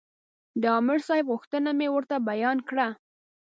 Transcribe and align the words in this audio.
د 0.61 0.63
عامر 0.73 0.99
صاحب 1.07 1.25
غوښتنه 1.33 1.69
مې 1.77 1.87
ورته 1.91 2.15
بیان 2.29 2.57
کړه. 2.69 2.87